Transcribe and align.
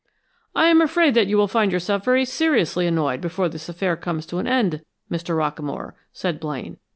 "I 0.55 0.65
am 0.69 0.81
afraid 0.81 1.13
that 1.13 1.27
you 1.27 1.37
will 1.37 1.47
find 1.47 1.71
yourself 1.71 2.03
very 2.03 2.25
seriously 2.25 2.87
annoyed 2.87 3.21
before 3.21 3.49
this 3.49 3.69
affair 3.69 3.95
comes 3.95 4.25
to 4.25 4.39
an 4.39 4.47
end, 4.47 4.83
Mr. 5.11 5.37
Rockamore," 5.37 5.91
said 6.11 6.39
Blaine. 6.39 6.77